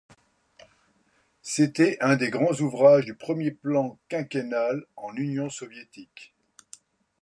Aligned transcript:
C'était 1.43 1.97
un 2.01 2.15
des 2.15 2.31
grands 2.31 2.59
ouvrages 2.59 3.05
du 3.05 3.13
Premier 3.13 3.51
Plan 3.51 3.99
quinquennal, 4.09 4.83
en 4.95 5.15
Union 5.15 5.47
soviétique. 5.51 6.33